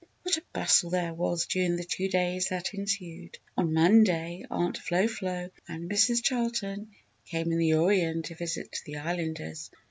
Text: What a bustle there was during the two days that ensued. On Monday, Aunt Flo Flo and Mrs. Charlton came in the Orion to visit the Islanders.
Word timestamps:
What 0.23 0.35
a 0.35 0.41
bustle 0.51 0.89
there 0.89 1.13
was 1.13 1.45
during 1.45 1.75
the 1.75 1.83
two 1.83 2.07
days 2.07 2.49
that 2.49 2.73
ensued. 2.73 3.37
On 3.55 3.71
Monday, 3.71 4.43
Aunt 4.49 4.75
Flo 4.75 5.07
Flo 5.07 5.51
and 5.67 5.87
Mrs. 5.91 6.23
Charlton 6.23 6.89
came 7.27 7.51
in 7.51 7.59
the 7.59 7.75
Orion 7.75 8.23
to 8.23 8.33
visit 8.33 8.79
the 8.83 8.97
Islanders. 8.97 9.69